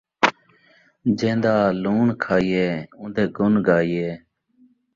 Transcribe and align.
جین٘دا 1.17 1.55
لوݨ 1.83 2.05
کھائیے 2.23 2.67
اون٘دے 2.99 3.23
گن 3.35 3.53
گائیے 3.67 4.09